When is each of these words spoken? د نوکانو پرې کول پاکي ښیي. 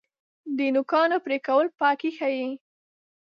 د 0.57 0.59
نوکانو 0.75 1.17
پرې 1.25 1.37
کول 1.47 1.67
پاکي 1.79 2.11
ښیي. 2.17 2.49